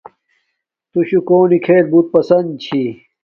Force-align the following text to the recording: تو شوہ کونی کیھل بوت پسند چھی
تو 0.91 0.99
شوہ 1.07 1.25
کونی 1.27 1.57
کیھل 1.65 1.85
بوت 1.91 2.07
پسند 2.15 2.47
چھی 2.63 2.83